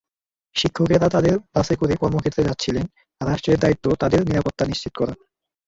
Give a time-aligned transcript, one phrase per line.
[0.55, 2.85] শিক্ষকেরা তাঁদের বাসে করে কর্মক্ষেত্রে যাচ্ছিলেন,
[3.21, 5.13] রাষ্ট্রের দায়িত্ব তাঁদের নিরাপত্তা নিশ্চিত করা।